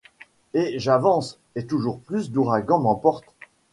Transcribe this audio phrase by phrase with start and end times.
[0.55, 3.23] Et j'avance, et toujours plus d'ouragan m'emporte…